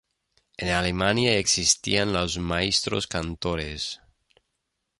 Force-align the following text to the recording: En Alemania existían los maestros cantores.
En 0.57 0.69
Alemania 0.71 1.37
existían 1.37 2.11
los 2.11 2.39
maestros 2.39 3.05
cantores. 3.05 4.01